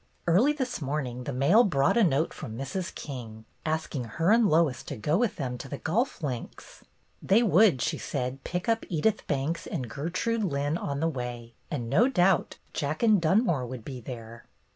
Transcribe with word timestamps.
Early 0.25 0.51
this 0.51 0.81
morning 0.81 1.25
the 1.25 1.31
mail 1.31 1.63
brought 1.63 1.95
a 1.95 2.03
note 2.03 2.33
from 2.33 2.57
Mrs. 2.57 2.95
King, 2.95 3.45
asking 3.67 4.05
her 4.05 4.31
and 4.31 4.49
Lois 4.49 4.81
to 4.85 4.95
go 4.97 5.15
with 5.15 5.35
them 5.35 5.59
to 5.59 5.69
the 5.69 5.77
golf 5.77 6.23
links. 6.23 6.83
They 7.21 7.43
would, 7.43 7.83
she 7.83 7.99
said, 7.99 8.43
pick 8.43 8.67
up 8.67 8.83
Edith 8.89 9.27
Banks 9.27 9.67
and 9.67 9.87
Gertrude 9.87 10.43
Lynn 10.43 10.75
on 10.75 11.01
the 11.01 11.07
way, 11.07 11.53
and 11.69 11.87
no 11.87 12.07
doubt 12.07 12.57
Jack 12.73 13.03
and 13.03 13.21
Dunmore 13.21 13.67
would 13.67 13.85
be 13.85 14.01
there. 14.01 14.45